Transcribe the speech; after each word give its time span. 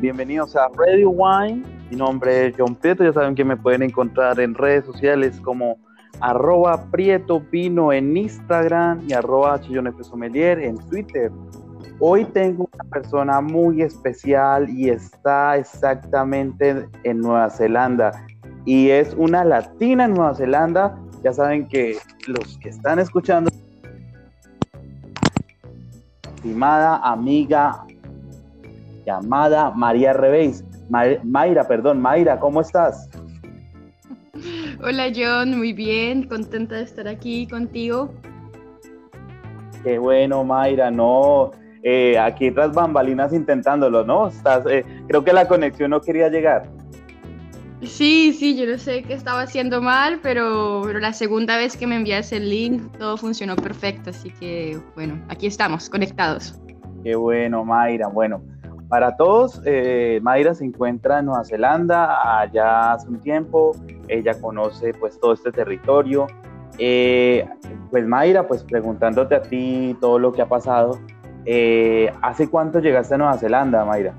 Bienvenidos 0.00 0.56
a 0.56 0.70
Radio 0.78 1.10
Wine. 1.10 1.62
Mi 1.90 1.96
nombre 1.98 2.46
es 2.46 2.54
John 2.56 2.74
Prieto. 2.74 3.04
Ya 3.04 3.12
saben 3.12 3.34
que 3.34 3.44
me 3.44 3.54
pueden 3.54 3.82
encontrar 3.82 4.40
en 4.40 4.54
redes 4.54 4.86
sociales 4.86 5.38
como 5.42 5.76
arroba 6.20 6.86
Prieto 6.90 7.42
Pino 7.50 7.92
en 7.92 8.16
Instagram 8.16 9.02
y 9.06 9.12
arroba 9.12 9.60
Sommelier 10.00 10.58
en 10.60 10.78
Twitter. 10.88 11.30
Hoy 11.98 12.24
tengo 12.24 12.66
una 12.72 12.84
persona 12.84 13.42
muy 13.42 13.82
especial 13.82 14.70
y 14.70 14.88
está 14.88 15.58
exactamente 15.58 16.88
en 17.04 17.18
Nueva 17.18 17.50
Zelanda. 17.50 18.24
Y 18.64 18.88
es 18.88 19.12
una 19.18 19.44
latina 19.44 20.06
en 20.06 20.14
Nueva 20.14 20.34
Zelanda. 20.34 20.96
Ya 21.22 21.34
saben 21.34 21.68
que 21.68 21.98
los 22.26 22.56
que 22.56 22.70
están 22.70 23.00
escuchando 23.00 23.50
estimada 26.36 26.96
amiga 27.04 27.84
llamada 29.10 29.70
María 29.70 30.12
Revéis. 30.12 30.64
Mayra, 30.88 31.66
perdón, 31.66 32.00
Mayra, 32.00 32.38
¿cómo 32.38 32.60
estás? 32.60 33.08
Hola 34.82 35.12
John, 35.14 35.58
muy 35.58 35.72
bien, 35.72 36.26
contenta 36.26 36.76
de 36.76 36.82
estar 36.84 37.06
aquí 37.06 37.46
contigo. 37.46 38.12
Qué 39.84 39.98
bueno, 39.98 40.44
Mayra, 40.44 40.90
no, 40.90 41.50
eh, 41.82 42.18
aquí 42.18 42.50
tras 42.50 42.72
bambalinas 42.72 43.32
intentándolo, 43.32 44.04
¿no? 44.04 44.28
Estás, 44.28 44.64
eh, 44.66 44.84
creo 45.08 45.24
que 45.24 45.32
la 45.32 45.46
conexión 45.46 45.90
no 45.90 46.00
quería 46.00 46.28
llegar. 46.28 46.68
Sí, 47.82 48.34
sí, 48.38 48.56
yo 48.58 48.66
no 48.66 48.76
sé 48.76 49.02
qué 49.04 49.14
estaba 49.14 49.42
haciendo 49.42 49.80
mal, 49.80 50.20
pero, 50.22 50.82
pero 50.84 50.98
la 51.00 51.14
segunda 51.14 51.56
vez 51.56 51.76
que 51.76 51.86
me 51.86 51.96
enviaste 51.96 52.36
el 52.36 52.50
link 52.50 52.82
todo 52.98 53.16
funcionó 53.16 53.56
perfecto, 53.56 54.10
así 54.10 54.30
que 54.38 54.78
bueno, 54.94 55.18
aquí 55.28 55.46
estamos, 55.46 55.88
conectados. 55.88 56.60
Qué 57.02 57.14
bueno, 57.14 57.64
Mayra. 57.64 58.08
Bueno, 58.08 58.42
para 58.90 59.16
todos, 59.16 59.62
eh, 59.64 60.18
Mayra 60.20 60.52
se 60.52 60.64
encuentra 60.64 61.20
en 61.20 61.26
Nueva 61.26 61.44
Zelanda 61.44 62.40
allá 62.40 62.92
hace 62.92 63.08
un 63.08 63.20
tiempo, 63.20 63.72
ella 64.08 64.38
conoce 64.40 64.92
pues 64.94 65.18
todo 65.20 65.32
este 65.32 65.52
territorio. 65.52 66.26
Eh, 66.76 67.48
pues 67.90 68.04
Mayra, 68.04 68.48
pues 68.48 68.64
preguntándote 68.64 69.36
a 69.36 69.42
ti 69.42 69.96
todo 70.00 70.18
lo 70.18 70.32
que 70.32 70.42
ha 70.42 70.48
pasado, 70.48 70.98
eh, 71.44 72.12
¿hace 72.20 72.50
cuánto 72.50 72.80
llegaste 72.80 73.14
a 73.14 73.18
Nueva 73.18 73.38
Zelanda, 73.38 73.84
Mayra? 73.84 74.12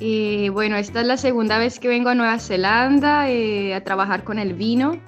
Y 0.00 0.48
bueno, 0.48 0.74
esta 0.76 1.00
es 1.00 1.06
la 1.06 1.16
segunda 1.16 1.58
vez 1.58 1.78
que 1.78 1.86
vengo 1.86 2.08
a 2.08 2.16
Nueva 2.16 2.40
Zelanda 2.40 3.30
eh, 3.30 3.74
a 3.74 3.84
trabajar 3.84 4.24
con 4.24 4.40
el 4.40 4.54
vino. 4.54 5.00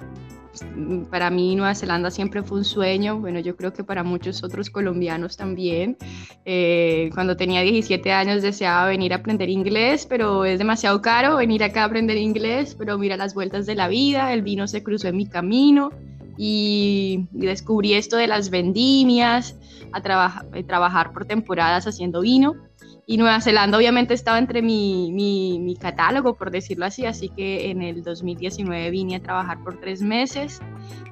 Para 1.09 1.29
mí 1.29 1.55
Nueva 1.55 1.75
Zelanda 1.75 2.11
siempre 2.11 2.43
fue 2.43 2.59
un 2.59 2.65
sueño, 2.65 3.19
bueno, 3.19 3.39
yo 3.39 3.55
creo 3.55 3.73
que 3.73 3.83
para 3.83 4.03
muchos 4.03 4.43
otros 4.43 4.69
colombianos 4.69 5.37
también. 5.37 5.97
Eh, 6.45 7.09
cuando 7.13 7.37
tenía 7.37 7.61
17 7.61 8.11
años 8.11 8.41
deseaba 8.41 8.87
venir 8.87 9.13
a 9.13 9.17
aprender 9.17 9.49
inglés, 9.49 10.05
pero 10.05 10.45
es 10.45 10.59
demasiado 10.59 11.01
caro 11.01 11.37
venir 11.37 11.63
acá 11.63 11.83
a 11.83 11.85
aprender 11.85 12.17
inglés, 12.17 12.75
pero 12.77 12.97
mira 12.97 13.17
las 13.17 13.33
vueltas 13.33 13.65
de 13.65 13.75
la 13.75 13.87
vida, 13.87 14.33
el 14.33 14.41
vino 14.41 14.67
se 14.67 14.83
cruzó 14.83 15.07
en 15.07 15.17
mi 15.17 15.27
camino 15.27 15.91
y, 16.37 17.25
descubrí 17.31 17.93
esto 17.93 18.17
de 18.17 18.27
las 18.27 18.49
vendimias, 18.49 19.55
a 19.93 20.01
trabajar 20.01 21.13
por 21.13 21.25
temporadas 21.25 21.87
haciendo 21.87 22.21
vino 22.21 22.66
y 23.09 23.17
Nueva 23.17 23.39
Zelanda 23.39 23.77
obviamente 23.77 24.13
estaba 24.13 24.37
entre 24.37 24.61
mi, 24.61 25.11
mi, 25.13 25.75
catálogo, 25.79 26.35
por 26.35 26.51
decirlo 26.51 26.85
así, 26.85 27.05
así 27.05 27.29
que 27.29 27.71
en 27.71 27.81
el 27.81 28.03
2019 28.03 28.91
vine 28.91 29.15
a 29.15 29.21
trabajar 29.21 29.63
por 29.63 29.79
tres 29.79 30.01
meses 30.01 30.59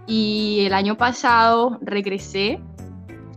y 0.05 0.63
el 0.65 0.73
año 0.73 0.97
pasado 0.97 1.79
regresé 1.81 2.59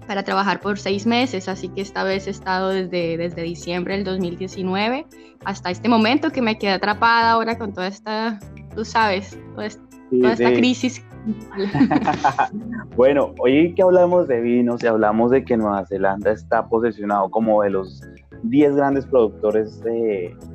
para 0.08 0.24
trabajar 0.24 0.60
por 0.60 0.76
seis 0.76 1.06
meses, 1.06 1.48
así 1.48 1.68
que 1.68 1.82
esta 1.82 2.02
vez 2.02 2.26
he 2.26 2.30
estado 2.30 2.70
desde, 2.70 3.16
desde 3.16 3.42
diciembre 3.42 3.94
del 3.94 4.04
2019 4.04 5.06
hasta 5.44 5.70
este 5.70 5.88
momento 5.88 6.30
que 6.30 6.42
me 6.42 6.58
quedé 6.58 6.72
atrapada 6.72 7.30
ahora 7.30 7.56
con 7.58 7.72
toda 7.72 7.86
esta, 7.86 8.40
tú 8.74 8.84
sabes, 8.84 9.38
toda 9.54 9.66
esta, 9.66 10.52
crisis. 10.52 11.04
bueno, 12.96 13.34
hoy 13.38 13.72
que 13.74 13.82
hablamos 13.82 14.26
de 14.26 14.40
vinos 14.40 14.82
y 14.82 14.86
hablamos 14.88 15.30
de 15.30 15.44
que 15.44 15.56
Nueva 15.56 15.86
Zelanda 15.86 16.32
está 16.32 16.66
posesionado 16.68 17.30
como 17.30 17.62
de 17.62 17.70
los 17.70 18.02
10 18.42 18.76
grandes 18.76 19.06
productores 19.06 19.82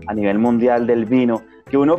a 0.08 0.14
nivel 0.14 0.40
mundial 0.40 0.88
del 0.88 1.06
vino, 1.06 1.42
que 1.70 1.78
uno 1.78 1.98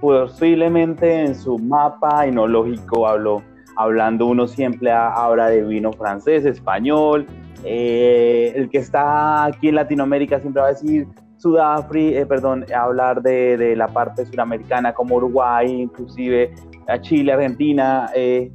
posiblemente 0.00 1.24
en 1.24 1.34
su 1.34 1.58
mapa 1.58 2.26
enológico 2.26 3.06
habló, 3.06 3.42
hablando 3.76 4.26
uno 4.26 4.46
siempre 4.46 4.90
habla 4.92 5.48
de 5.48 5.62
vino 5.62 5.92
francés, 5.92 6.44
español, 6.44 7.26
eh, 7.64 8.52
el 8.54 8.68
que 8.68 8.78
está 8.78 9.46
aquí 9.46 9.68
en 9.68 9.76
Latinoamérica 9.76 10.38
siempre 10.40 10.60
va 10.60 10.68
a 10.68 10.72
decir 10.72 11.06
Sudáfrica, 11.38 12.20
eh, 12.20 12.26
perdón, 12.26 12.66
hablar 12.74 13.22
de, 13.22 13.56
de, 13.56 13.76
la 13.76 13.88
parte 13.88 14.26
suramericana 14.26 14.92
como 14.92 15.16
Uruguay, 15.16 15.70
inclusive 15.70 16.54
a 16.86 17.00
Chile, 17.00 17.32
Argentina, 17.32 18.10
eh, 18.14 18.52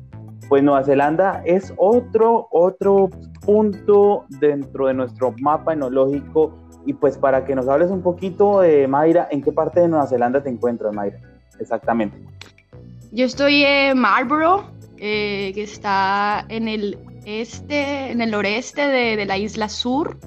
pues 0.47 0.63
Nueva 0.63 0.83
Zelanda 0.83 1.41
es 1.45 1.73
otro, 1.77 2.47
otro 2.51 3.09
punto 3.45 4.25
dentro 4.39 4.87
de 4.87 4.93
nuestro 4.93 5.33
mapa 5.41 5.73
enológico 5.73 6.53
y 6.85 6.93
pues 6.93 7.17
para 7.17 7.45
que 7.45 7.55
nos 7.55 7.67
hables 7.67 7.91
un 7.91 8.01
poquito 8.01 8.61
de 8.61 8.87
Mayra, 8.87 9.27
¿en 9.31 9.41
qué 9.41 9.51
parte 9.51 9.81
de 9.81 9.87
Nueva 9.87 10.07
Zelanda 10.07 10.41
te 10.41 10.49
encuentras, 10.49 10.93
Mayra? 10.93 11.19
Exactamente. 11.59 12.17
Yo 13.11 13.25
estoy 13.25 13.63
en 13.63 13.97
Marlborough, 13.97 14.63
eh, 14.97 15.51
que 15.53 15.63
está 15.63 16.45
en 16.49 16.67
el 16.67 16.97
este, 17.25 18.11
en 18.11 18.21
el 18.21 18.31
noreste 18.31 18.87
de 18.87 19.25
la 19.25 19.37
isla 19.37 19.69
sur. 19.69 20.17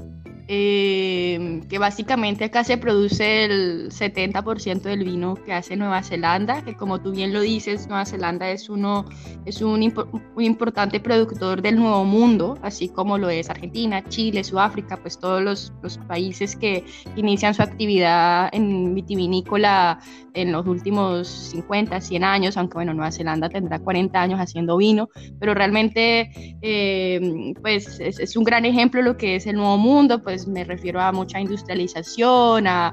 Eh, 0.55 1.63
que 1.71 1.79
básicamente 1.79 2.45
acá 2.45 2.63
se 2.63 2.77
produce 2.77 3.45
el 3.47 3.91
70% 3.91 4.83
del 4.83 5.03
vino 5.03 5.35
que 5.35 5.55
hace 5.55 5.77
Nueva 5.77 6.03
Zelanda, 6.03 6.63
que 6.63 6.77
como 6.77 7.01
tú 7.01 7.13
bien 7.13 7.33
lo 7.33 7.41
dices, 7.41 7.89
Nueva 7.89 8.05
Zelanda 8.05 8.51
es, 8.51 8.69
uno, 8.69 9.07
es 9.47 9.63
un, 9.63 9.83
importante 9.83 11.01
productor 11.01 11.63
del 11.63 11.77
Nuevo 11.77 12.05
Mundo, 12.05 12.59
así 12.61 12.91
como 12.91 13.17
lo 13.17 13.31
es 13.31 13.49
Argentina, 13.49 14.05
Chile, 14.11 14.45
Sudáfrica, 14.45 14.99
pues 14.99 15.19
todos 15.19 15.43
los, 15.43 15.73
los 15.83 15.97
países 15.97 16.55
que 16.55 16.85
inician 17.17 17.55
su 17.55 17.63
actividad 17.63 18.51
en 18.53 18.95
vitivinícola 18.95 20.01
en 20.35 20.53
los 20.53 20.67
últimos 20.67 21.29
50, 21.29 21.99
100 21.99 22.25
años, 22.25 22.57
aunque 22.59 22.75
bueno, 22.75 22.93
Nueva 22.93 23.11
Zelanda 23.11 23.49
tendrá 23.49 23.79
40 23.79 24.21
años 24.21 24.39
haciendo 24.39 24.77
vino, 24.77 25.09
pero 25.41 25.55
realmente 25.55 26.31
eh, 26.61 27.55
pues 27.63 28.01
es, 28.01 28.19
es, 28.19 28.37
un 28.37 28.45
gran 28.45 28.65
ejemplo 28.67 29.01
lo 29.01 29.17
que 29.17 29.37
es 29.37 29.47
el 29.47 29.57
Nuevo 29.57 29.79
Mundo, 29.79 30.23
pues 30.23 30.42
me 30.47 30.65
refiero 30.65 31.01
a 31.01 31.13
mucha 31.13 31.41
industrialización, 31.41 32.67
a, 32.67 32.93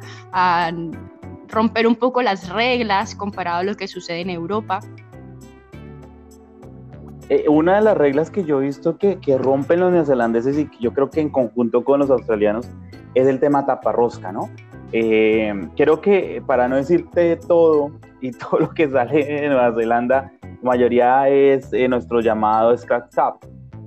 romper 1.48 1.88
un 1.88 1.96
poco 1.96 2.22
las 2.22 2.50
reglas 2.50 3.16
comparado 3.16 3.58
a 3.60 3.64
lo 3.64 3.76
que 3.76 3.88
sucede 3.88 4.22
en 4.22 4.30
Europa. 4.30 4.82
Eh, 7.30 7.46
una 7.50 7.76
de 7.76 7.82
las 7.82 7.98
reglas 7.98 8.30
que 8.30 8.44
yo 8.44 8.62
he 8.62 8.66
visto 8.66 8.98
que, 8.98 9.20
que, 9.20 9.38
rompen 9.38 9.80
los 9.80 9.92
neozelandeses 9.92 10.60
y 10.60 10.68
que 10.68 10.78
yo 10.80 10.94
creo 10.94 11.10
que 11.10 11.22
en 11.22 11.30
conjunto 11.30 11.84
con 11.84 12.00
los 12.00 12.12
australianos 12.12 12.70
es 13.16 13.28
el 13.28 13.40
tema 13.40 13.66
taparrosca, 13.66 14.32
¿no? 14.32 14.50
Eh, 14.92 15.54
creo 15.76 16.02
que 16.02 16.42
para 16.46 16.68
no 16.68 16.76
decirte 16.76 17.36
todo 17.36 17.92
y 18.22 18.32
todo 18.38 18.60
lo 18.60 18.70
que 18.72 18.90
sale 18.90 19.26
de 19.26 19.48
Nueva 19.48 19.74
Zelanda, 19.76 20.32
la 20.42 20.58
mayoría 20.64 21.30
es 21.30 21.72
eh, 21.74 21.88
nuestro 21.88 22.22
llamado 22.22 22.76
Scratch 22.78 23.14
Tap. 23.14 23.44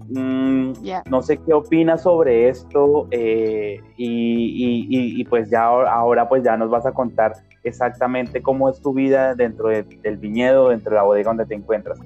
Mm, 0.08 0.72
no 1.08 1.22
sé 1.22 1.38
qué 1.38 1.52
opinas 1.52 2.02
sobre 2.02 2.48
esto 2.48 3.08
eh, 3.10 3.80
y, 3.96 4.86
y, 5.20 5.24
pues 5.24 5.50
ya 5.50 5.64
ahora 5.64 6.28
pues 6.28 6.42
ya 6.42 6.56
nos 6.56 6.70
vas 6.70 6.86
a 6.86 6.92
contar 6.92 7.32
exactamente 7.62 8.42
cómo 8.42 8.68
es 8.68 8.80
tu 8.80 8.92
vida 8.92 9.34
dentro 9.34 9.68
del 9.68 10.16
viñedo, 10.16 10.70
dentro 10.70 10.90
de 10.90 10.96
la 10.96 11.02
bodega 11.02 11.30
donde 11.30 11.46
te 11.46 11.54
encuentras. 11.54 11.98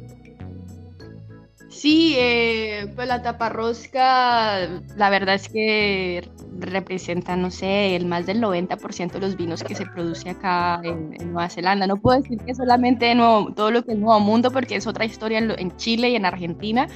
Sí, 1.77 2.15
eh, 2.17 2.91
pues 2.95 3.07
la 3.07 3.21
taparrosca, 3.21 4.67
la 4.97 5.11
verdad 5.11 5.35
es 5.35 5.51
que 5.51 6.27
representa, 6.59 7.37
no 7.37 7.51
sé, 7.51 7.97
el 7.97 8.07
más 8.07 8.25
del 8.25 8.41
90% 8.41 9.13
de 9.13 9.21
los 9.21 9.37
vinos 9.37 9.63
que 9.63 9.75
se 9.75 9.85
produce 9.85 10.31
acá 10.31 10.81
en, 10.83 11.11
Nueva 11.33 11.51
Zelanda. 11.51 11.87
No 11.87 11.99
puedo 11.99 12.19
decir 12.19 12.39
que 12.39 12.55
solamente 12.55 13.15
todo 13.55 13.71
lo 13.71 13.85
que 13.85 13.93
es 13.93 13.99
Nuevo 13.99 14.21
Mundo, 14.21 14.51
porque 14.51 14.77
es 14.77 14.87
otra 14.87 15.05
historia 15.05 15.39
en, 15.39 15.77
Chile 15.77 16.09
y 16.09 16.17
en 16.17 16.25
Argentina 16.25 16.89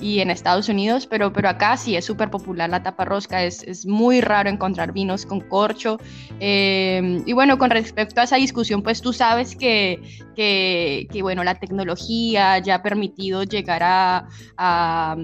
y 0.00 0.18
en 0.18 0.30
Estados 0.30 0.68
Unidos, 0.68 1.06
pero, 1.06 1.32
pero 1.32 1.48
acá 1.48 1.76
sí 1.76 1.94
es 1.94 2.04
súper 2.04 2.28
popular 2.28 2.68
la 2.68 2.82
taparrosca, 2.82 3.44
es, 3.44 3.62
es 3.62 3.86
muy 3.86 4.20
raro 4.20 4.50
encontrar 4.50 4.92
vinos 4.92 5.24
con 5.24 5.40
corcho. 5.40 5.98
Eh, 6.40 7.22
y 7.24 7.32
bueno, 7.32 7.58
con 7.58 7.70
respecto 7.70 8.20
a 8.20 8.24
esa 8.24 8.36
discusión, 8.36 8.82
pues 8.82 9.00
tú 9.00 9.12
sabes 9.12 9.54
que, 9.54 10.02
que, 10.34 11.06
que 11.12 11.22
bueno, 11.22 11.44
la 11.44 11.54
tecnología 11.54 12.58
ya 12.58 12.76
ha 12.76 12.82
permitido 12.82 13.44
llegar 13.44 13.82
a 13.84 14.15
a, 14.56 15.16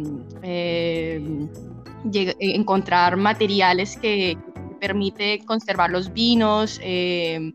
eh, 0.42 1.48
encontrar 2.38 3.16
materiales 3.16 3.96
que, 3.96 4.36
permite 4.80 5.38
conservar 5.46 5.90
los 5.90 6.12
vinos. 6.12 6.80
Eh, 6.82 7.52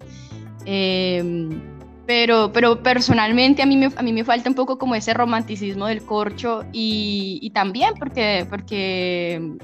pero, 2.07 2.51
pero 2.53 2.81
personalmente 2.81 3.61
a 3.61 3.65
mí, 3.65 3.75
me, 3.75 3.89
a 3.95 4.01
mí 4.01 4.13
me 4.13 4.23
falta 4.23 4.49
un 4.49 4.55
poco 4.55 4.77
como 4.77 4.95
ese 4.95 5.13
romanticismo 5.13 5.87
del 5.87 6.03
corcho 6.03 6.63
y, 6.71 7.51
también 7.53 7.93
porque, 7.99 8.47
porque 8.49 9.57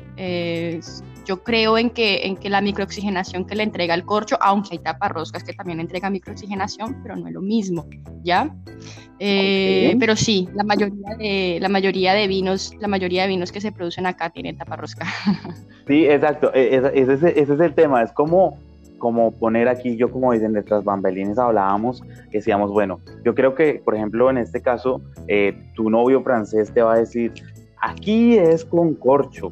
yo 1.25 1.44
creo 1.44 1.78
en 1.78 1.90
que, 1.90 2.28
en 2.28 2.36
que 2.36 2.50
la 2.50 2.62
microoxigenación 2.62 3.45
que 3.45 3.56
le 3.56 3.63
entrega 3.63 3.94
el 3.94 4.04
corcho, 4.04 4.38
aunque 4.42 4.69
hay 4.74 4.80
taparroscas 4.80 5.44
que 5.44 5.54
también 5.54 5.80
entregan 5.80 6.12
microoxigenación, 6.12 7.01
pero 7.01 7.16
no 7.16 7.28
es 7.28 7.34
lo 7.34 7.42
mismo, 7.42 7.88
¿ya? 8.24 8.54
Eh, 9.19 9.96
pero 10.00 10.16
sí, 10.16 10.50
la 10.54 10.63
mayoría, 10.63 11.16
de, 11.18 11.60
la 11.62 11.69
mayoría 11.69 12.13
de 12.13 12.28
vinos, 12.28 12.74
la 12.80 12.88
mayoría 12.88 13.24
de 13.24 13.30
vinos 13.30 13.51
que 13.51 13.62
se 13.62 13.72
producen 13.72 14.06
acá 14.06 14.30
tienen 14.30 14.57
taparrosca. 14.57 15.07
Sí, 15.86 16.06
exacto, 16.06 16.50
e, 16.54 16.78
ese, 16.78 17.12
ese, 17.13 17.42
ese 17.42 17.54
es 17.56 17.60
el 17.60 17.74
tema, 17.74 18.01
es 18.01 18.13
como 18.13 18.57
como 19.03 19.33
poner 19.33 19.67
aquí, 19.67 19.97
yo 19.97 20.09
como 20.09 20.31
dicen, 20.31 20.53
detrás 20.53 20.85
bambelines 20.85 21.38
hablábamos, 21.38 22.01
decíamos, 22.31 22.71
bueno, 22.71 23.01
yo 23.25 23.35
creo 23.35 23.53
que, 23.53 23.81
por 23.83 23.95
ejemplo, 23.95 24.29
en 24.29 24.38
este 24.38 24.61
caso, 24.61 25.01
eh, 25.27 25.61
tu 25.75 25.89
novio 25.89 26.23
francés 26.23 26.71
te 26.73 26.81
va 26.81 26.94
a 26.94 26.97
decir, 27.00 27.33
aquí 27.81 28.38
es 28.38 28.63
con 28.63 28.94
corcho, 28.94 29.50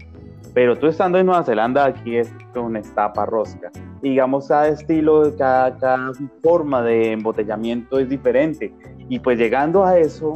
pero 0.53 0.77
tú 0.77 0.87
estando 0.87 1.17
en 1.17 1.25
Nueva 1.25 1.43
Zelanda, 1.43 1.83
aquí 1.83 2.15
es 2.15 2.33
con 2.53 2.77
estapa 2.77 3.25
rosca. 3.25 3.69
digamos, 4.01 4.47
cada 4.47 4.69
estilo, 4.69 5.35
cada, 5.37 5.77
cada 5.77 6.13
forma 6.41 6.81
de 6.81 7.11
embotellamiento 7.11 7.99
es 7.99 8.07
diferente. 8.07 8.73
Y 9.09 9.19
pues 9.19 9.37
llegando 9.37 9.83
a 9.83 9.99
eso, 9.99 10.35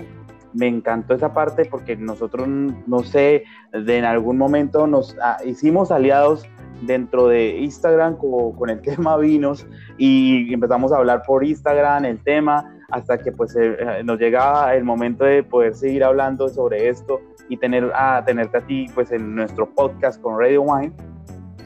me 0.51 0.67
encantó 0.67 1.13
esa 1.13 1.33
parte 1.33 1.63
porque 1.63 1.95
nosotros, 1.95 2.50
no 2.50 3.00
sé, 3.00 3.45
de 3.71 3.97
en 3.97 4.03
algún 4.03 4.38
momento 4.38 4.88
nos 4.88 5.15
ah, 5.21 5.38
hicimos 5.45 5.89
aliados 5.89 6.45
dentro 6.86 7.28
de 7.28 7.60
Instagram 7.60 8.18
con, 8.18 8.70
el 8.70 8.82
tema 8.84 9.18
vinos 9.18 9.66
y 9.98 10.54
empezamos 10.54 10.92
a 10.92 10.98
hablar 10.98 11.24
por 11.26 11.44
Instagram 11.44 12.06
el 12.06 12.20
tema 12.24 12.78
hasta 12.92 13.18
que 13.18 13.32
pues 13.32 13.56
eh, 13.56 13.78
eh, 13.80 14.04
nos 14.04 14.20
llega 14.20 14.76
el 14.76 14.84
momento 14.84 15.26
de 15.26 15.44
poder 15.44 15.76
seguir 15.76 16.04
hablando 16.04 16.48
sobre 16.50 16.90
esto 16.90 17.20
y 17.50 17.58
tener 17.58 17.92
a 17.96 18.24
tenerte 18.26 18.58
a 18.58 18.62
ti 18.62 18.88
pues 18.94 19.12
en 19.12 19.36
nuestro 19.36 19.70
podcast 19.70 20.22
con 20.22 20.40
Radio 20.40 20.62
Wine. 20.64 20.94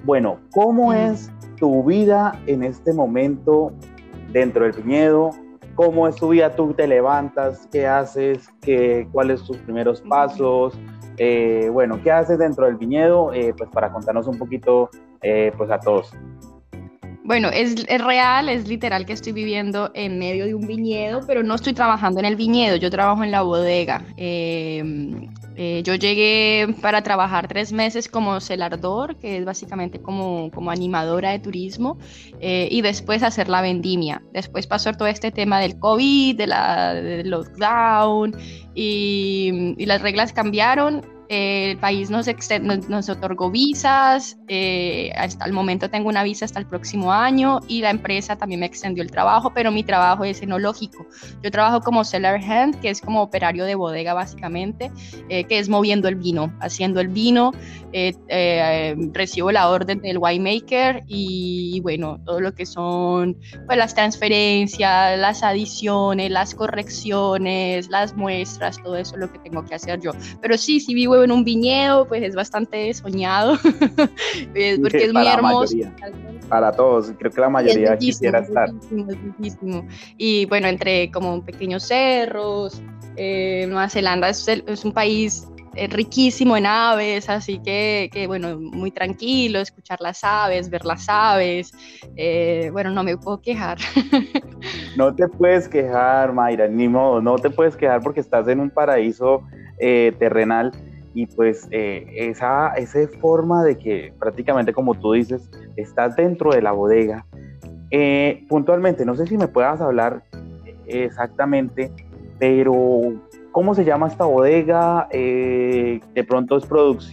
Bueno, 0.03 0.39
¿cómo 0.51 0.93
es 0.93 1.31
tu 1.57 1.83
vida 1.83 2.33
en 2.47 2.63
este 2.63 2.93
momento 2.93 3.71
dentro 4.31 4.63
del 4.63 4.73
viñedo? 4.73 5.31
¿Cómo 5.75 6.07
es 6.07 6.15
tu 6.15 6.29
vida? 6.29 6.55
¿Tú 6.55 6.73
te 6.73 6.87
levantas? 6.87 7.67
¿Qué 7.71 7.87
haces? 7.87 8.49
¿Qué, 8.61 9.07
¿Cuáles 9.11 9.43
tus 9.43 9.57
primeros 9.57 10.01
pasos? 10.01 10.77
Eh, 11.17 11.69
bueno, 11.71 11.99
¿qué 12.01 12.11
haces 12.11 12.39
dentro 12.39 12.65
del 12.65 12.77
viñedo? 12.77 13.33
Eh, 13.33 13.53
pues 13.57 13.69
para 13.69 13.91
contarnos 13.91 14.25
un 14.27 14.37
poquito 14.37 14.89
eh, 15.21 15.51
pues 15.57 15.69
a 15.71 15.79
todos. 15.79 16.11
Bueno, 17.23 17.49
es, 17.49 17.85
real, 17.99 18.49
es 18.49 18.67
literal 18.67 19.05
que 19.05 19.13
estoy 19.13 19.33
viviendo 19.33 19.91
en 19.93 20.17
medio 20.17 20.45
de 20.45 20.55
un 20.55 20.65
viñedo, 20.65 21.21
pero 21.27 21.43
no 21.43 21.53
estoy 21.53 21.73
trabajando 21.73 22.19
en 22.19 22.25
el 22.25 22.35
viñedo, 22.35 22.75
yo 22.77 22.89
trabajo 22.89 23.23
en 23.23 23.29
la 23.29 23.43
bodega. 23.43 24.03
Eh, 25.61 25.83
yo 25.83 25.95
llegué 25.95 26.73
para 26.81 27.01
trabajar 27.01 27.49
tres 27.49 27.73
meses 27.73 28.07
como 28.07 28.39
celardor, 28.39 29.17
que 29.17 29.37
es 29.37 29.43
básicamente 29.43 30.01
como, 30.01 30.49
como 30.51 30.71
animadora 30.71 31.31
de 31.31 31.39
turismo, 31.39 31.97
eh, 32.39 32.69
y 32.71 32.81
después 32.81 33.23
hacer 33.23 33.49
la 33.49 33.61
vendimia. 33.61 34.21
Después 34.31 34.67
pasó 34.67 34.93
todo 34.93 35.09
este 35.09 35.31
tema 35.31 35.59
del 35.59 35.77
COVID, 35.77 36.37
de 36.37 36.47
del 36.47 37.29
lockdown, 37.29 38.37
y, 38.73 39.75
y 39.77 39.85
las 39.85 40.01
reglas 40.01 40.31
cambiaron 40.31 41.18
el 41.29 41.77
país 41.77 42.09
nos, 42.09 42.27
nos, 42.89 43.07
otorgó 43.07 43.51
visas, 43.51 44.39
eh, 44.47 45.11
hasta 45.15 45.45
el 45.45 45.53
momento 45.53 45.87
tengo 45.87 46.09
una 46.09 46.23
visa 46.23 46.45
hasta 46.45 46.59
el 46.59 46.65
próximo 46.65 47.13
año 47.13 47.59
y 47.67 47.81
la 47.81 47.91
empresa 47.91 48.35
también 48.35 48.61
me 48.61 48.65
extendió 48.65 49.03
el 49.03 49.11
trabajo, 49.11 49.51
pero 49.53 49.71
mi 49.71 49.83
trabajo 49.83 50.25
es 50.25 50.41
enológico. 50.41 51.05
Yo 51.43 51.51
trabajo 51.51 51.81
como 51.81 52.03
seller 52.03 52.43
hand, 52.43 52.81
que 52.81 52.89
es 52.89 52.99
como 52.99 53.21
operario 53.21 53.65
de 53.65 53.75
bodega 53.75 54.15
básicamente, 54.15 54.91
eh, 55.29 55.43
que 55.43 55.59
es 55.59 55.69
moviendo 55.69 56.07
el 56.07 56.15
vino, 56.15 56.51
haciendo 56.61 56.99
el 56.99 57.09
vino, 57.09 57.51
eh, 57.93 58.95
recibo 59.13 59.51
la 59.51 59.69
orden 59.69 60.01
del 60.01 60.17
winemaker 60.17 61.03
y, 61.05 61.79
bueno, 61.81 62.19
todo 62.25 62.41
lo 62.41 62.55
que 62.55 62.65
son 62.65 63.37
pues, 63.67 63.77
las 63.77 63.93
transferencias, 63.93 65.19
las 65.19 65.43
adiciones, 65.43 66.31
las 66.31 66.55
correcciones, 66.55 67.87
las 67.89 68.15
muestras, 68.15 68.81
todo 68.81 68.97
eso 68.97 69.13
es 69.13 69.19
lo 69.19 69.31
que 69.31 69.37
tengo 69.39 69.63
que 69.63 69.75
hacer 69.75 69.99
yo. 70.01 70.11
Pero 70.41 70.57
sí, 70.57 70.79
sí 70.79 70.95
vivo 70.95 71.18
en 71.23 71.31
un 71.31 71.43
viñedo, 71.43 72.07
pues 72.07 72.23
es 72.23 72.35
bastante 72.35 72.93
soñado, 72.93 73.57
porque 74.81 75.05
es 75.05 75.13
muy 75.13 75.27
hermoso. 75.27 75.75
para 76.47 76.71
todos, 76.71 77.11
creo 77.17 77.31
que 77.31 77.41
la 77.41 77.49
mayoría 77.49 77.97
quisiera 77.97 78.39
estar. 78.39 78.69
Y 80.17 80.45
bueno, 80.45 80.67
entre 80.67 81.11
como 81.11 81.43
pequeños 81.43 81.83
cerros, 81.83 82.81
eh, 83.21 83.65
Nueva 83.67 83.89
Zelanda 83.89 84.29
es, 84.29 84.47
es 84.47 84.85
un 84.85 84.93
país 84.93 85.45
eh, 85.75 85.87
riquísimo 85.87 86.55
en 86.55 86.65
aves, 86.65 87.29
así 87.29 87.59
que, 87.59 88.09
que, 88.13 88.27
bueno, 88.27 88.57
muy 88.57 88.91
tranquilo, 88.91 89.59
escuchar 89.59 89.99
las 89.99 90.23
aves, 90.23 90.69
ver 90.69 90.85
las 90.85 91.07
aves, 91.09 91.73
eh, 92.15 92.69
bueno, 92.71 92.91
no 92.91 93.03
me 93.03 93.17
puedo 93.17 93.41
quejar. 93.41 93.77
No 94.97 95.15
te 95.15 95.27
puedes 95.29 95.69
quejar, 95.69 96.33
Mayra, 96.33 96.67
ni 96.67 96.89
modo, 96.89 97.21
no 97.21 97.37
te 97.37 97.49
puedes 97.49 97.77
quejar 97.77 98.01
porque 98.01 98.19
estás 98.19 98.45
en 98.49 98.59
un 98.59 98.69
paraíso 98.69 99.43
terrenal 99.77 100.73
y 101.19 101.25
pues 101.25 101.67
eh, 101.71 102.07
esa, 102.15 102.69
esa 102.75 103.05
forma 103.19 103.61
de 103.65 103.77
que 103.77 104.13
prácticamente 104.17 104.71
como 104.71 104.95
tú 104.95 105.11
dices, 105.11 105.49
estás 105.75 106.15
dentro 106.15 106.51
de 106.51 106.61
la 106.61 106.71
bodega. 106.71 107.25
Eh, 107.91 108.45
puntualmente, 108.47 109.05
no 109.05 109.15
sé 109.15 109.27
si 109.27 109.37
me 109.37 109.49
puedas 109.49 109.81
hablar 109.81 110.23
exactamente, 110.87 111.91
pero 112.39 113.15
¿cómo 113.51 113.75
se 113.75 113.83
llama 113.83 114.07
esta 114.07 114.23
bodega? 114.23 115.09
Eh, 115.11 115.99
de 116.13 116.23
pronto 116.23 116.55
es 116.55 116.65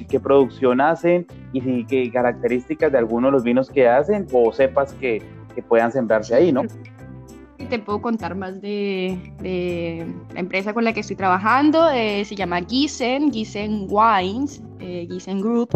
qué 0.08 0.20
producción 0.20 0.80
hacen 0.80 1.26
y 1.52 1.84
qué 1.86 2.08
características 2.12 2.92
de 2.92 2.98
algunos 2.98 3.30
de 3.30 3.32
los 3.32 3.42
vinos 3.42 3.70
que 3.70 3.88
hacen 3.88 4.28
o 4.32 4.52
sepas 4.52 4.92
que, 4.94 5.20
que 5.52 5.62
puedan 5.62 5.90
sembrarse 5.90 6.32
ahí, 6.32 6.52
¿no? 6.52 6.62
te 7.66 7.78
puedo 7.78 8.00
contar 8.00 8.34
más 8.34 8.60
de, 8.60 9.18
la 10.32 10.40
empresa 10.40 10.72
con 10.72 10.84
la 10.84 10.92
que 10.92 11.00
estoy 11.00 11.16
trabajando. 11.16 11.90
Eh, 11.90 12.24
se 12.24 12.34
llama 12.34 12.60
Giesen, 12.62 13.32
Giesen 13.32 13.86
Wines, 13.88 14.62
eh, 14.80 15.06
Giesen 15.10 15.40
Group. 15.40 15.70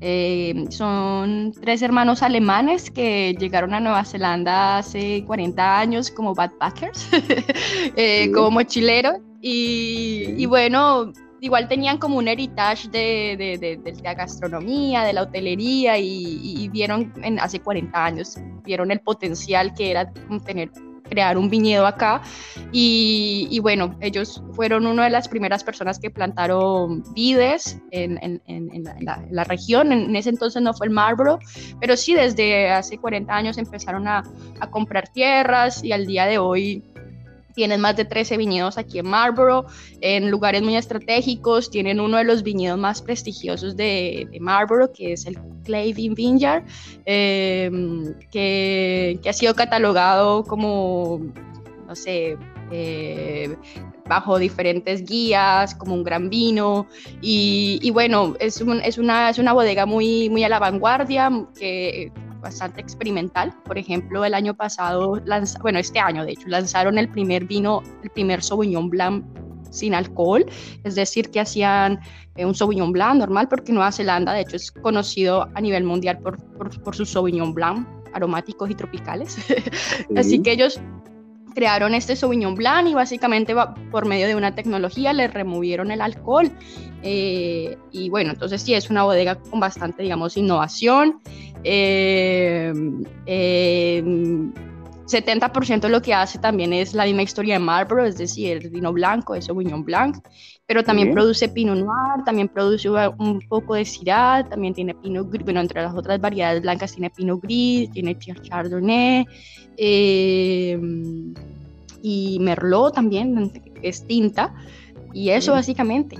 Eh, 0.00 0.64
son 0.70 1.52
tres 1.60 1.82
hermanos 1.82 2.22
alemanes 2.22 2.90
que 2.90 3.36
llegaron 3.38 3.74
a 3.74 3.80
Nueva 3.80 4.04
Zelanda 4.04 4.78
hace 4.78 5.24
40 5.26 5.78
años 5.78 6.10
como 6.10 6.34
backpackers, 6.34 7.08
como 8.34 8.50
mochileros. 8.50 9.16
Y, 9.44 10.46
bueno, 10.46 11.12
igual 11.40 11.66
tenían 11.66 11.98
como 11.98 12.18
un 12.18 12.28
heritage 12.28 12.88
de, 12.88 13.80
la 14.02 14.14
gastronomía, 14.14 15.02
de 15.02 15.12
la 15.12 15.22
hotelería 15.22 15.98
y, 15.98 16.68
vieron 16.68 17.12
en, 17.22 17.40
hace 17.40 17.58
40 17.60 18.04
años, 18.04 18.36
vieron 18.64 18.92
el 18.92 19.00
potencial 19.00 19.74
que 19.74 19.90
era 19.90 20.12
tener 20.46 20.70
crear 21.12 21.36
un 21.36 21.50
viñedo 21.50 21.86
acá 21.86 22.22
y, 22.72 23.58
bueno, 23.60 23.94
ellos 24.00 24.42
fueron 24.54 24.86
una 24.86 25.04
de 25.04 25.10
las 25.10 25.28
primeras 25.28 25.62
personas 25.62 25.98
que 25.98 26.08
plantaron 26.08 27.02
vides 27.12 27.78
en, 27.90 28.40
la, 29.30 29.44
región, 29.44 29.92
en 29.92 30.16
ese 30.16 30.30
entonces 30.30 30.62
no 30.62 30.72
fue 30.72 30.86
el 30.86 30.92
Marlboro, 30.92 31.38
pero 31.80 31.98
sí 31.98 32.14
desde 32.14 32.70
hace 32.70 32.96
40 32.96 33.34
años 33.34 33.58
empezaron 33.58 34.08
a, 34.08 34.22
a 34.60 34.70
comprar 34.70 35.08
tierras 35.08 35.84
y 35.84 35.92
al 35.92 36.06
día 36.06 36.24
de 36.24 36.38
hoy 36.38 36.82
tienen 37.54 37.82
más 37.82 37.94
de 37.96 38.06
13 38.06 38.38
viñedos 38.38 38.78
aquí 38.78 38.98
en 38.98 39.08
Marlborough, 39.08 39.66
en 40.00 40.30
lugares 40.30 40.62
muy 40.62 40.76
estratégicos. 40.76 41.70
Tienen 41.70 42.00
uno 42.00 42.16
de 42.16 42.24
los 42.24 42.42
viñedos 42.42 42.78
más 42.78 43.02
prestigiosos 43.02 43.76
de, 43.76 44.26
de 44.30 44.40
Marlborough, 44.40 44.90
que 44.90 45.12
es 45.12 45.26
el 45.26 45.36
Clavin 45.62 46.14
Vineyard, 46.14 46.64
em, 47.04 48.14
que, 48.30 49.18
que, 49.22 49.28
ha 49.28 49.32
sido 49.32 49.54
catalogado 49.54 50.44
como, 50.44 51.20
no 51.86 51.94
sé, 51.94 52.36
eh, 52.70 53.56
bajo 54.08 54.38
diferentes 54.38 55.04
guías, 55.04 55.74
como 55.74 55.94
un 55.94 56.04
gran 56.04 56.28
vino. 56.28 56.86
Y, 57.20 57.90
bueno, 57.92 58.34
es, 58.40 58.60
es, 58.84 58.98
una, 58.98 59.30
es 59.30 59.38
una 59.38 59.52
bodega 59.52 59.86
muy, 59.86 60.28
muy 60.28 60.44
a 60.44 60.48
la 60.48 60.58
vanguardia, 60.58 61.30
que 61.58 62.12
bastante 62.40 62.80
experimental. 62.80 63.54
Por 63.64 63.78
ejemplo, 63.78 64.24
el 64.24 64.34
año 64.34 64.54
pasado, 64.54 65.20
bueno, 65.62 65.78
este 65.78 66.00
año 66.00 66.24
de 66.24 66.32
hecho, 66.32 66.48
lanzaron 66.48 66.98
el 66.98 67.08
primer 67.08 67.44
vino, 67.44 67.82
el 68.02 68.10
primer 68.10 68.42
Sauvignon 68.42 68.90
Blanc 68.90 69.24
sin 69.72 69.94
alcohol, 69.94 70.44
es 70.84 70.94
decir, 70.94 71.30
que 71.30 71.40
hacían 71.40 71.98
eh, 72.36 72.44
un 72.44 72.54
Sauvignon 72.54 72.92
Blanc 72.92 73.18
normal, 73.18 73.48
porque 73.48 73.72
Nueva 73.72 73.90
Zelanda, 73.90 74.32
de 74.32 74.42
hecho, 74.42 74.56
es 74.56 74.70
conocido 74.70 75.48
a 75.54 75.60
nivel 75.60 75.84
mundial 75.84 76.18
por, 76.18 76.38
por, 76.56 76.82
por 76.82 76.94
sus 76.94 77.10
Sauvignon 77.10 77.54
Blanc 77.54 77.86
aromáticos 78.12 78.70
y 78.70 78.74
tropicales. 78.74 79.38
Así 80.16 80.40
que 80.42 80.52
ellos 80.52 80.80
crearon 81.54 81.94
este 81.94 82.16
Sauvignon 82.16 82.54
Blanc 82.54 82.88
y 82.88 82.94
básicamente 82.94 83.54
por 83.90 84.06
medio 84.06 84.26
de 84.26 84.34
una 84.34 84.54
tecnología 84.54 85.12
le 85.12 85.28
removieron 85.28 85.90
el 85.90 86.00
alcohol. 86.00 86.50
Eh, 87.02 87.76
y 87.90 88.08
bueno, 88.10 88.30
entonces 88.32 88.62
sí, 88.62 88.74
es 88.74 88.90
una 88.90 89.04
bodega 89.04 89.36
con 89.36 89.60
bastante, 89.60 90.02
digamos, 90.02 90.36
innovación. 90.36 91.20
Eh, 91.64 92.72
70% 95.06 95.80
de 95.80 95.88
lo 95.88 96.00
que 96.00 96.14
hace 96.14 96.38
también 96.38 96.72
es 96.72 96.94
la 96.94 97.04
misma 97.04 97.22
historia 97.22 97.54
de 97.54 97.60
Marlborough, 97.60 98.06
es 98.06 98.18
decir, 98.18 98.58
el 98.58 98.70
vino 98.70 98.92
blanco, 98.92 99.34
es 99.34 99.46
Sauvignon 99.46 99.84
Blanc, 99.84 100.16
pero 100.66 100.84
también 100.84 101.12
produce 101.12 101.48
Pinot 101.48 101.76
Noir, 101.76 102.24
también 102.24 102.48
produce 102.48 102.88
un 102.88 103.40
poco 103.48 103.74
de 103.74 103.84
Syrah, 103.84 104.46
también 104.48 104.74
tiene 104.74 104.94
Pinot 104.94 105.30
Gris, 105.30 105.44
bueno, 105.44 105.60
entre 105.60 105.82
las 105.82 105.94
otras 105.94 106.20
variedades 106.20 106.62
blancas 106.62 106.92
tiene 106.92 107.10
Pinot 107.10 107.40
Gris, 107.42 107.90
tiene 107.90 108.16
Chardonnay, 108.18 109.26
eh, 109.76 110.80
y 112.02 112.38
Merlot 112.40 112.94
también, 112.94 113.52
es 113.82 114.06
tinta, 114.06 114.54
y 115.12 115.30
eso 115.30 115.52
básicamente. 115.52 116.16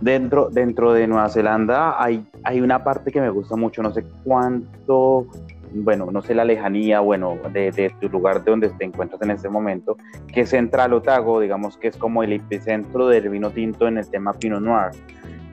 Dentro, 0.00 0.48
dentro 0.48 0.92
de 0.94 1.06
Nueva 1.06 1.28
Zelanda 1.28 2.02
hay, 2.02 2.24
hay 2.44 2.60
una 2.60 2.82
parte 2.82 3.12
que 3.12 3.20
me 3.20 3.28
gusta 3.28 3.56
mucho, 3.56 3.82
no 3.82 3.92
sé 3.92 4.04
cuánto 4.24 5.26
bueno, 5.72 6.06
no 6.10 6.22
sé 6.22 6.34
la 6.34 6.44
lejanía, 6.44 7.00
bueno, 7.00 7.38
de, 7.52 7.92
tu 8.00 8.08
lugar 8.08 8.42
de 8.42 8.50
donde 8.50 8.68
te 8.70 8.84
encuentras 8.84 9.20
en 9.22 9.30
este 9.30 9.48
momento, 9.48 9.96
que 10.32 10.42
es 10.42 10.50
Central 10.50 10.92
Otago, 10.92 11.40
digamos 11.40 11.76
que 11.76 11.88
es 11.88 11.96
como 11.96 12.22
el 12.22 12.32
epicentro 12.32 13.08
del 13.08 13.28
vino 13.28 13.50
tinto 13.50 13.86
en 13.88 13.98
el 13.98 14.08
tema 14.08 14.32
Pinot 14.32 14.60
Noir. 14.60 14.90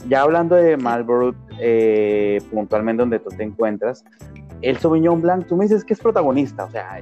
Ya 0.08 0.22
hablando 0.22 0.56
de 0.56 0.78
Marlborough, 0.78 1.36
eh, 1.60 2.40
puntualmente 2.52 3.02
donde 3.02 3.20
tú 3.20 3.30
te 3.30 3.44
encuentras, 3.44 4.04
el 4.62 4.78
Sauvignon 4.78 5.22
Blanc, 5.22 5.48
tú 5.48 5.56
me 5.56 5.66
dices 5.66 5.84
que 5.84 5.94
es 5.94 6.00
protagonista, 6.00 6.66
o 6.66 6.72
sea, 6.72 7.02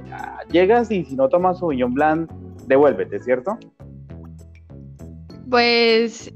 llegas 0.50 0.90
y 0.90 1.04
si 1.04 1.16
no 1.16 1.28
tomas 1.28 1.58
Sauvignon 1.58 1.94
Blanc, 1.94 2.30
devuélvete, 2.66 3.18
¿cierto? 3.20 3.58
Pues, 5.48 6.32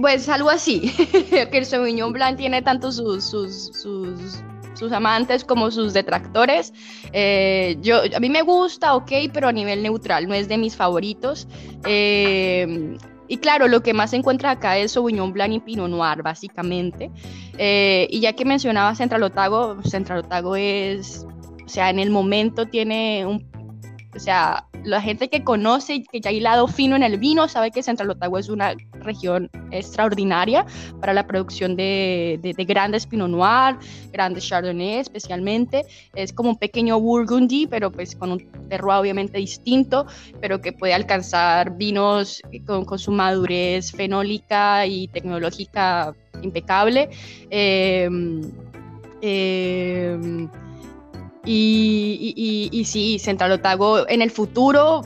pues 0.00 0.28
algo 0.28 0.50
así, 0.50 0.92
que 1.50 1.58
el 1.58 1.64
Sauvignon 1.64 2.12
Blanc 2.12 2.36
tiene 2.36 2.60
tanto 2.60 2.92
sus, 2.92 3.24
sus, 3.24 3.68
sus 3.72 4.42
sus 4.74 4.92
amantes 4.92 5.44
como 5.44 5.70
sus 5.70 5.92
detractores. 5.92 6.72
Eh, 7.12 7.76
yo, 7.80 8.00
a 8.14 8.20
mí 8.20 8.30
me 8.30 8.42
gusta, 8.42 8.94
ok, 8.94 9.12
pero 9.32 9.48
a 9.48 9.52
nivel 9.52 9.82
neutral, 9.82 10.28
no 10.28 10.34
es 10.34 10.48
de 10.48 10.58
mis 10.58 10.76
favoritos. 10.76 11.48
Eh, 11.84 12.96
y 13.30 13.36
claro, 13.36 13.68
lo 13.68 13.80
que 13.80 13.94
más 13.94 14.10
se 14.10 14.16
encuentra 14.16 14.50
acá 14.50 14.76
es 14.76 14.90
Sauvignon 14.90 15.32
Blanc 15.32 15.52
y 15.52 15.60
Pinot 15.60 15.88
Noir, 15.88 16.20
básicamente. 16.20 17.12
Eh, 17.58 18.08
y 18.10 18.18
ya 18.18 18.32
que 18.32 18.44
mencionaba 18.44 18.92
Central 18.96 19.22
Otago, 19.22 19.80
Central 19.84 20.18
Otago 20.18 20.56
es, 20.56 21.24
o 21.64 21.68
sea, 21.68 21.90
en 21.90 22.00
el 22.00 22.10
momento 22.10 22.66
tiene 22.66 23.24
un, 23.24 23.48
o 24.16 24.18
sea, 24.18 24.66
la 24.82 25.00
gente 25.00 25.28
que 25.28 25.44
conoce, 25.44 26.02
que 26.10 26.20
ya 26.20 26.30
hay 26.30 26.40
lado 26.40 26.66
fino 26.66 26.96
en 26.96 27.04
el 27.04 27.18
vino, 27.18 27.46
sabe 27.46 27.70
que 27.70 27.84
Central 27.84 28.10
Otago 28.10 28.36
es 28.36 28.48
una 28.48 28.74
región 29.00 29.50
extraordinaria 29.70 30.66
para 31.00 31.12
la 31.12 31.26
producción 31.26 31.76
de, 31.76 32.38
de, 32.42 32.64
grandes 32.64 33.06
Pinot 33.06 33.28
Noir, 33.28 33.76
grandes 34.12 34.46
Chardonnay 34.46 34.98
especialmente. 34.98 35.84
Es 36.14 36.32
como 36.32 36.50
un 36.50 36.56
pequeño 36.56 37.00
Burgundy, 37.00 37.66
pero 37.66 37.90
pues 37.90 38.14
con 38.16 38.32
un 38.32 38.46
terroir 38.68 38.98
obviamente 38.98 39.38
distinto, 39.38 40.06
pero 40.40 40.60
que 40.60 40.72
puede 40.72 40.94
alcanzar 40.94 41.76
vinos 41.76 42.42
con, 42.66 42.84
con 42.84 42.98
su 42.98 43.12
madurez 43.12 43.92
fenólica 43.92 44.86
y 44.86 45.08
tecnológica 45.08 46.14
impecable. 46.42 47.10
Eh, 47.50 48.08
eh, 49.22 50.48
y, 51.44 52.70
y, 52.70 52.84
sí, 52.84 53.18
Central 53.18 53.52
Otago 53.52 54.08
en 54.08 54.20
el 54.20 54.30
futuro, 54.30 55.02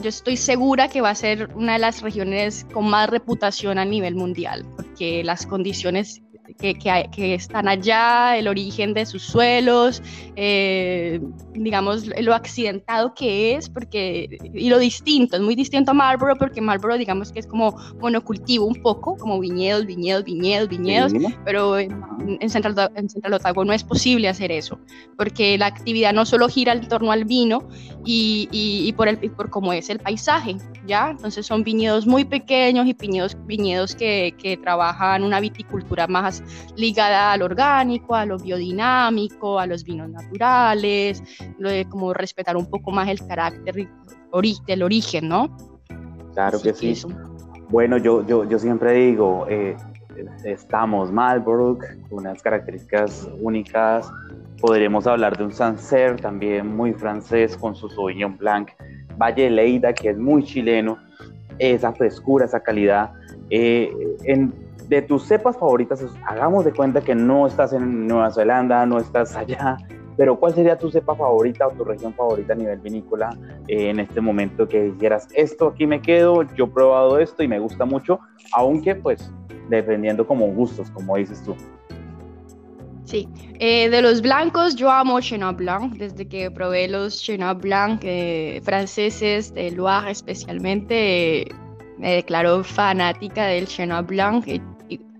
yo 0.00 0.08
estoy 0.08 0.36
segura 0.36 0.88
que 0.88 1.00
va 1.00 1.10
a 1.10 1.14
ser 1.14 1.50
una 1.54 1.74
de 1.74 1.78
las 1.78 2.02
regiones 2.02 2.66
con 2.72 2.88
más 2.88 3.08
reputación 3.08 3.78
a 3.78 3.84
nivel 3.84 4.14
mundial, 4.14 4.64
porque 4.76 5.22
las 5.24 5.46
condiciones 5.46 6.22
que, 6.58 6.74
que, 6.74 7.34
están 7.34 7.68
allá, 7.68 8.36
el 8.36 8.48
origen 8.48 8.94
de 8.94 9.06
sus 9.06 9.22
suelos, 9.22 10.02
eh, 10.36 11.20
digamos, 11.52 12.06
lo 12.20 12.34
accidentado 12.34 13.14
que 13.14 13.54
es, 13.54 13.68
porque, 13.68 14.38
y 14.54 14.68
lo 14.68 14.78
distinto, 14.78 15.36
es 15.36 15.42
muy 15.42 15.54
distinto 15.54 15.90
a 15.90 15.94
Marlboro, 15.94 16.36
porque 16.36 16.60
Marlboro, 16.60 16.96
digamos 16.96 17.32
que 17.32 17.40
es 17.40 17.46
como 17.46 17.76
monocultivo 18.00 18.66
un 18.66 18.80
poco, 18.82 19.16
como 19.16 19.38
viñedos, 19.40 19.86
viñedos, 19.86 20.24
viñedos, 20.24 20.68
viñedos, 20.68 21.12
pero 21.44 21.78
en, 21.78 22.50
Central, 22.50 22.92
en 22.94 23.08
Central 23.08 23.34
Otago 23.34 23.64
no 23.64 23.72
es 23.72 23.84
posible 23.84 24.28
hacer 24.28 24.52
eso, 24.52 24.78
porque 25.16 25.58
la 25.58 25.66
actividad 25.66 26.12
no 26.12 26.26
solo 26.26 26.48
gira 26.48 26.72
en 26.72 26.86
torno 26.88 27.12
al 27.12 27.24
vino 27.24 27.68
y, 28.04 28.48
y, 28.52 28.92
por, 28.92 29.08
el, 29.08 29.18
por 29.32 29.50
cómo 29.50 29.72
es 29.72 29.90
el 29.90 29.98
paisaje, 29.98 30.56
¿ya? 30.86 31.10
Entonces 31.10 31.46
son 31.46 31.64
viñedos 31.64 32.06
muy 32.06 32.24
pequeños 32.24 32.86
y 32.86 32.92
viñedos, 32.92 33.36
viñedos 33.46 33.94
que, 33.94 34.34
que 34.38 34.56
trabajan 34.56 35.22
una 35.22 35.40
viticultura 35.40 36.06
más 36.06 36.35
ligada 36.76 37.32
al 37.32 37.42
orgánico, 37.42 38.14
a 38.14 38.26
lo 38.26 38.38
biodinámico, 38.38 39.58
a 39.58 39.66
los 39.66 39.84
vinos 39.84 40.10
naturales, 40.10 41.22
lo 41.58 41.70
de 41.70 41.84
como 41.88 42.12
respetar 42.14 42.56
un 42.56 42.66
poco 42.66 42.90
más 42.90 43.08
el 43.08 43.24
carácter 43.26 43.88
del 44.66 44.82
origen, 44.82 45.28
¿no? 45.28 45.56
Claro 46.34 46.60
que 46.60 46.74
sí. 46.74 46.94
Bueno, 47.70 47.96
yo, 47.96 48.24
yo, 48.26 48.44
yo 48.44 48.58
siempre 48.58 48.92
digo, 48.92 49.46
eh, 49.48 49.76
estamos 50.44 51.10
Marlborough, 51.10 51.78
unas 52.10 52.42
características 52.42 53.28
únicas. 53.40 54.10
Podríamos 54.60 55.06
hablar 55.06 55.36
de 55.36 55.44
un 55.44 55.52
Sancerre 55.52 56.16
también 56.16 56.76
muy 56.76 56.92
francés 56.92 57.56
con 57.56 57.74
su 57.74 57.88
Sauvignon 57.88 58.36
Blanc, 58.36 58.70
Valle 59.18 59.50
Leida, 59.50 59.92
que 59.92 60.10
es 60.10 60.18
muy 60.18 60.44
chileno, 60.44 60.98
esa 61.58 61.92
frescura, 61.92 62.44
esa 62.44 62.60
calidad. 62.60 63.12
Eh, 63.50 63.90
en 64.24 64.52
de 64.88 65.02
tus 65.02 65.24
cepas 65.24 65.56
favoritas, 65.56 66.04
hagamos 66.26 66.64
de 66.64 66.72
cuenta 66.72 67.00
que 67.00 67.14
no 67.14 67.46
estás 67.46 67.72
en 67.72 68.06
Nueva 68.06 68.30
Zelanda, 68.30 68.86
no 68.86 68.98
estás 68.98 69.34
allá, 69.34 69.76
pero 70.16 70.38
¿cuál 70.38 70.54
sería 70.54 70.78
tu 70.78 70.90
cepa 70.90 71.14
favorita 71.14 71.66
o 71.66 71.70
tu 71.72 71.84
región 71.84 72.14
favorita 72.14 72.52
a 72.54 72.56
nivel 72.56 72.78
vinícola 72.78 73.36
eh, 73.68 73.90
en 73.90 74.00
este 74.00 74.20
momento 74.20 74.66
que 74.68 74.84
dijeras, 74.84 75.28
esto 75.34 75.68
aquí 75.68 75.86
me 75.86 76.00
quedo, 76.00 76.42
yo 76.54 76.64
he 76.64 76.68
probado 76.68 77.18
esto 77.18 77.42
y 77.42 77.48
me 77.48 77.58
gusta 77.58 77.84
mucho, 77.84 78.20
aunque 78.52 78.94
pues 78.94 79.30
dependiendo 79.68 80.26
como 80.26 80.46
gustos, 80.46 80.90
como 80.90 81.16
dices 81.16 81.42
tú? 81.44 81.54
Sí, 83.04 83.28
eh, 83.60 83.88
de 83.88 84.02
los 84.02 84.20
blancos 84.20 84.74
yo 84.74 84.90
amo 84.90 85.20
Chenin 85.20 85.56
Blanc, 85.56 85.94
desde 85.94 86.26
que 86.26 86.50
probé 86.50 86.88
los 86.88 87.22
Chenin 87.22 87.58
Blanc 87.58 88.00
eh, 88.02 88.60
franceses 88.64 89.54
de 89.54 89.70
Loire 89.70 90.10
especialmente, 90.10 91.46
me 91.98 92.16
declaro 92.16 92.64
fanática 92.64 93.46
del 93.46 93.66
Chenin 93.66 94.04
Blanc 94.06 94.44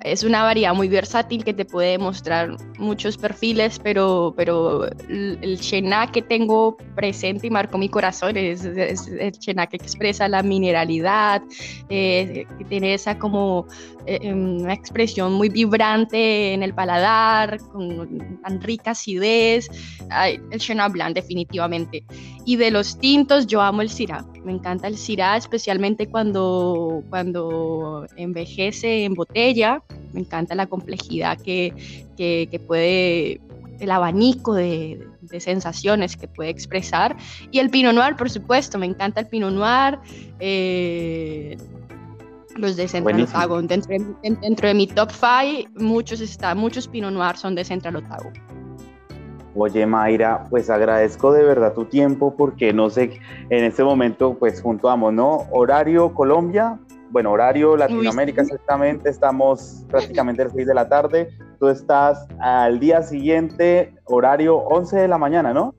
es 0.03 0.25
una 0.25 0.43
variedad 0.43 0.75
muy 0.75 0.89
versátil 0.89 1.45
que 1.45 1.55
te 1.55 1.65
puede 1.65 1.99
mostrar 1.99 2.57
muchos 2.79 3.17
perfiles, 3.17 3.81
pero, 3.83 4.35
pero 4.37 4.87
el 5.09 5.59
Chenac 5.61 6.13
que 6.13 6.23
tengo 6.23 6.77
presente 6.95 7.47
y 7.47 7.51
marcó 7.51 7.79
mi 7.79 7.89
corazón 7.89 8.37
es, 8.37 8.65
el 8.65 9.33
Chenac 9.33 9.71
que 9.71 9.77
expresa 9.77 10.29
la 10.29 10.43
mineralidad, 10.43 11.43
eh, 11.89 12.47
que 12.59 12.65
tiene 12.65 12.95
esa 12.95 13.19
como 13.19 13.67
eh, 14.07 14.19
em, 14.23 14.61
una 14.63 14.75
expresión 14.75 15.33
muy 15.33 15.49
vibrante 15.49 16.53
en 16.53 16.63
el 16.63 16.75
paladar, 16.75 17.59
con 17.73 18.39
tan 18.43 18.61
rica 18.61 18.93
acidez, 18.93 19.69
el 20.11 20.61
Chenin 20.61 20.93
Blanc 20.93 21.15
definitivamente. 21.15 22.05
Y 22.45 22.57
de 22.57 22.71
los 22.71 22.99
tintos 22.99 23.47
yo 23.47 23.61
amo 23.61 23.83
el 23.83 23.91
Syrah, 23.91 24.25
me 24.45 24.53
encanta 24.53 24.87
el 24.89 24.97
Syrah, 24.97 25.37
especialmente 25.37 26.09
cuando, 26.09 27.03
cuando 27.11 28.07
envejece 28.17 29.05
en 29.05 29.15
botella 29.15 29.83
me 30.17 30.21
encanta 30.21 30.55
la 30.55 30.67
complejidad 30.67 31.39
que, 31.39 31.75
que, 32.17 32.61
puede, 32.67 33.41
el 33.81 33.91
abanico 33.91 34.55
de, 34.55 35.07
de, 35.21 35.41
sensaciones 35.41 36.17
que 36.17 36.27
puede 36.27 36.49
expresar. 36.51 37.17
Y 37.51 37.59
el 37.59 37.69
Pinot 37.69 37.95
Noir, 37.95 38.17
por 38.17 38.31
supuesto, 38.31 38.79
me 38.79 38.87
encanta 38.87 39.21
el 39.21 39.27
Pinot 39.27 39.53
Noir. 39.53 39.99
Eh, 40.41 41.57
los 42.57 42.77
de 42.77 42.89
Central 42.89 43.21
Otago. 43.21 43.61
Dentro 43.61 43.91
de, 43.91 44.37
dentro 44.41 44.69
de, 44.69 44.75
mi 44.75 44.87
top 44.87 45.11
5, 45.11 45.71
muchos, 45.75 46.23
está, 46.23 46.55
muchos 46.55 46.89
Pinot 46.89 47.13
Noir 47.13 47.37
son 47.37 47.55
de 47.55 47.65
Central 47.65 47.97
Otago. 47.97 48.33
Oye 49.57 49.87
Mayra, 49.87 50.45
pues 50.51 50.69
agradezco 50.69 51.33
de 51.33 51.43
verdad 51.43 51.73
tu 51.73 51.87
tiempo 51.87 52.35
porque 52.37 52.73
no 52.73 52.91
sé, 52.91 53.19
en 53.49 53.65
este 53.65 53.83
momento 53.83 54.37
pues 54.39 54.61
juntuamos, 54.61 55.15
¿no? 55.15 55.47
Horario 55.51 56.13
Colombia, 56.15 56.79
bueno, 57.11 57.33
horario 57.33 57.77
Latinoamérica 57.77 58.43
exactamente, 58.43 59.09
estamos 59.09 59.85
prácticamente 59.89 60.43
a 60.43 60.45
las 60.47 60.55
6 60.55 60.67
de 60.67 60.75
la 60.75 60.89
tarde, 60.89 61.31
tú 61.59 61.69
estás 61.69 62.27
al 62.41 62.79
día 62.79 63.01
siguiente, 63.03 63.95
horario 64.05 64.57
11 64.57 64.97
de 64.99 65.09
la 65.09 65.17
mañana, 65.17 65.55
¿no? 65.55 65.75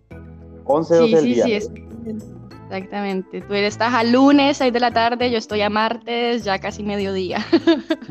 11, 0.66 0.96
12 0.96 1.16
del 1.16 1.26
día. 1.26 1.46
Sí, 1.46 1.62
sí, 1.62 2.24
exactamente. 2.64 3.42
Tú 3.42 3.54
estás 3.54 3.94
a 3.94 4.04
lunes, 4.04 4.58
6 4.58 4.74
de 4.74 4.80
la 4.80 4.92
tarde, 4.92 5.30
yo 5.32 5.38
estoy 5.38 5.62
a 5.62 5.70
martes, 5.70 6.44
ya 6.44 6.60
casi 6.60 6.84
mediodía. 6.84 7.46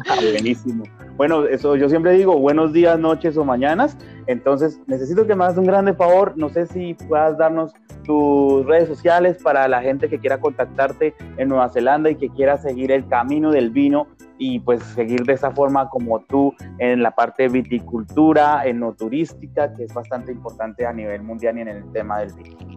Ah, 0.09 0.17
buenísimo. 0.33 0.85
Bueno, 1.17 1.47
eso 1.47 1.77
yo 1.77 1.89
siempre 1.89 2.13
digo, 2.13 2.39
buenos 2.39 2.75
días, 2.75 2.99
noches 2.99 3.37
o 3.39 3.45
mañanas. 3.45 3.97
Entonces, 4.27 4.81
necesito 4.87 5.27
que 5.27 5.35
me 5.35 5.45
hagas 5.45 5.57
un 5.57 5.65
grande 5.65 5.95
favor. 5.95 6.35
No 6.37 6.51
sé 6.51 6.67
si 6.67 6.93
puedas 6.93 7.39
darnos 7.39 7.73
tus 8.05 8.67
redes 8.67 8.89
sociales 8.89 9.39
para 9.43 9.67
la 9.67 9.81
gente 9.81 10.09
que 10.09 10.19
quiera 10.19 10.39
contactarte 10.39 11.15
en 11.39 11.49
Nueva 11.49 11.71
Zelanda 11.71 12.11
y 12.11 12.17
que 12.17 12.29
quiera 12.29 12.59
seguir 12.59 12.93
el 12.93 13.09
camino 13.09 13.51
del 13.51 13.71
vino 13.71 14.07
y 14.39 14.61
pues 14.61 14.83
seguir 14.83 15.23
de 15.25 15.33
esa 15.33 15.51
forma 15.53 15.89
como 15.89 16.21
tú 16.21 16.55
en 16.79 17.03
la 17.03 17.13
parte 17.13 17.45
de 17.45 17.49
viticultura, 17.49 18.67
en 18.67 18.81
no 18.81 18.93
turística, 18.93 19.73
que 19.73 19.85
es 19.85 19.95
bastante 19.95 20.33
importante 20.33 20.85
a 20.85 20.93
nivel 20.93 21.23
mundial 21.23 21.57
y 21.57 21.63
en 21.63 21.69
el 21.69 21.93
tema 21.93 22.19
del 22.21 22.33
vino. 22.35 22.77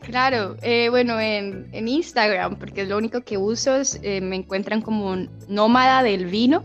Claro, 0.00 0.56
eh, 0.62 0.88
bueno, 0.90 1.20
en, 1.20 1.68
Instagram, 1.72 2.56
porque 2.56 2.82
es 2.82 2.88
lo 2.88 2.96
único 2.96 3.22
que 3.22 3.36
uso, 3.36 3.76
es, 3.76 3.98
eh, 4.02 4.20
me 4.20 4.36
encuentran 4.36 4.80
como 4.80 5.16
nómada 5.48 6.02
del 6.02 6.26
vino. 6.26 6.64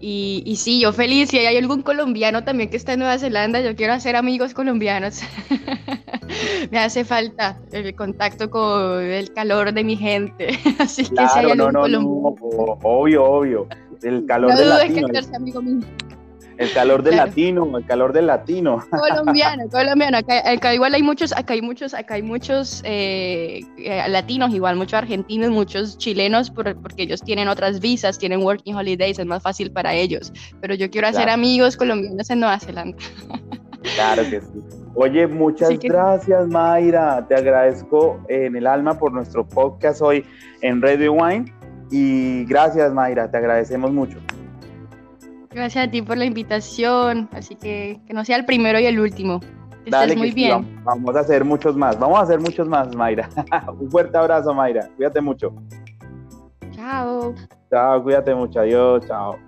Y, 0.00 0.42
y, 0.46 0.56
sí, 0.56 0.80
yo 0.80 0.92
feliz, 0.92 1.30
si 1.30 1.38
hay 1.38 1.56
algún 1.56 1.82
colombiano 1.82 2.44
también 2.44 2.70
que 2.70 2.76
está 2.76 2.92
en 2.92 3.00
Nueva 3.00 3.18
Zelanda, 3.18 3.60
yo 3.60 3.74
quiero 3.74 3.92
hacer 3.92 4.14
amigos 4.14 4.54
colombianos. 4.54 5.20
me 6.70 6.78
hace 6.78 7.04
falta 7.04 7.58
el 7.72 7.94
contacto 7.96 8.48
con 8.48 9.02
el 9.02 9.32
calor 9.32 9.72
de 9.72 9.82
mi 9.82 9.96
gente. 9.96 10.58
Así 10.78 11.02
que 11.02 11.26
si 11.28 11.38
hay 11.38 11.50
algún 11.50 11.72
colombiano. 11.72 12.36
obvio, 12.82 13.24
obvio. 13.24 13.68
El 14.02 14.24
calor 14.26 14.54
de. 14.54 15.10
Que 15.10 15.36
amigo 15.36 15.62
mío. 15.62 15.84
El 16.58 16.72
calor 16.72 17.04
del 17.04 17.16
latino, 17.16 17.78
el 17.78 17.86
calor 17.86 18.12
del 18.12 18.26
latino. 18.26 18.84
Colombiano, 18.90 19.68
colombiano. 19.70 20.18
Acá, 20.18 20.74
igual 20.74 20.92
hay 20.92 21.02
muchos, 21.04 21.32
acá 21.32 21.54
hay 21.54 21.62
muchos, 21.62 21.94
acá 21.94 22.14
hay 22.14 22.22
muchos 22.22 22.82
eh, 22.84 23.60
eh, 23.78 24.08
latinos, 24.08 24.52
igual 24.52 24.74
muchos 24.74 24.94
argentinos, 24.94 25.50
muchos 25.50 25.96
chilenos, 25.98 26.50
porque 26.50 26.74
ellos 26.96 27.22
tienen 27.22 27.46
otras 27.46 27.78
visas, 27.78 28.18
tienen 28.18 28.42
working 28.42 28.74
holidays, 28.74 29.20
es 29.20 29.26
más 29.26 29.40
fácil 29.40 29.70
para 29.70 29.94
ellos. 29.94 30.32
Pero 30.60 30.74
yo 30.74 30.90
quiero 30.90 31.06
hacer 31.06 31.28
amigos 31.28 31.76
colombianos 31.76 32.28
en 32.28 32.40
Nueva 32.40 32.58
Zelanda. 32.58 32.98
Claro 33.94 34.22
que 34.28 34.40
sí. 34.40 34.60
Oye, 34.94 35.28
muchas 35.28 35.78
gracias, 35.78 36.48
Mayra. 36.48 37.24
Te 37.28 37.36
agradezco 37.36 38.20
en 38.28 38.56
el 38.56 38.66
alma 38.66 38.98
por 38.98 39.12
nuestro 39.12 39.46
podcast 39.48 40.02
hoy 40.02 40.24
en 40.60 40.82
Radio 40.82 41.12
Wine. 41.12 41.54
Y 41.92 42.44
gracias, 42.46 42.92
Mayra. 42.92 43.30
Te 43.30 43.36
agradecemos 43.36 43.92
mucho. 43.92 44.18
Gracias 45.58 45.88
a 45.88 45.90
ti 45.90 46.02
por 46.02 46.16
la 46.16 46.24
invitación. 46.24 47.28
Así 47.32 47.56
que 47.56 48.00
que 48.06 48.14
no 48.14 48.24
sea 48.24 48.36
el 48.36 48.44
primero 48.44 48.78
y 48.78 48.86
el 48.86 49.00
último. 49.00 49.40
Que 49.84 49.90
Dale, 49.90 50.14
muy 50.14 50.30
bien. 50.30 50.80
vamos 50.84 51.16
a 51.16 51.20
hacer 51.20 51.44
muchos 51.44 51.76
más. 51.76 51.98
Vamos 51.98 52.20
a 52.20 52.22
hacer 52.22 52.38
muchos 52.38 52.68
más, 52.68 52.94
Mayra. 52.94 53.28
Un 53.80 53.90
fuerte 53.90 54.16
abrazo, 54.16 54.54
Mayra. 54.54 54.88
Cuídate 54.96 55.20
mucho. 55.20 55.52
Chao. 56.70 57.34
Chao, 57.70 58.02
cuídate 58.04 58.34
mucho. 58.36 58.60
Adiós, 58.60 59.04
chao. 59.08 59.47